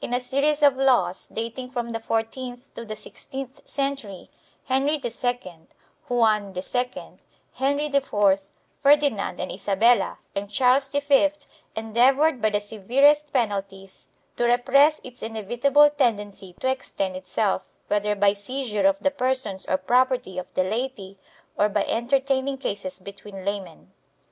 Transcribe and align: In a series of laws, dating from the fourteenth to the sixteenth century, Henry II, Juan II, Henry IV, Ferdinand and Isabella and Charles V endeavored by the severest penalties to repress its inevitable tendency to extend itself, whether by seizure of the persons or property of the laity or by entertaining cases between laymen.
In 0.00 0.12
a 0.12 0.18
series 0.18 0.64
of 0.64 0.76
laws, 0.76 1.28
dating 1.28 1.70
from 1.70 1.90
the 1.92 2.00
fourteenth 2.00 2.64
to 2.74 2.84
the 2.84 2.96
sixteenth 2.96 3.60
century, 3.64 4.28
Henry 4.64 4.96
II, 5.04 5.58
Juan 6.08 6.52
II, 6.52 7.20
Henry 7.52 7.84
IV, 7.86 8.40
Ferdinand 8.82 9.38
and 9.38 9.52
Isabella 9.52 10.18
and 10.34 10.50
Charles 10.50 10.88
V 10.88 11.30
endeavored 11.76 12.42
by 12.42 12.50
the 12.50 12.58
severest 12.58 13.32
penalties 13.32 14.10
to 14.36 14.46
repress 14.46 15.00
its 15.04 15.22
inevitable 15.22 15.90
tendency 15.90 16.54
to 16.58 16.68
extend 16.68 17.14
itself, 17.14 17.62
whether 17.86 18.16
by 18.16 18.32
seizure 18.32 18.84
of 18.88 18.98
the 18.98 19.12
persons 19.12 19.64
or 19.68 19.76
property 19.76 20.38
of 20.38 20.52
the 20.54 20.64
laity 20.64 21.18
or 21.56 21.68
by 21.68 21.84
entertaining 21.84 22.58
cases 22.58 22.98
between 22.98 23.44
laymen. 23.44 23.92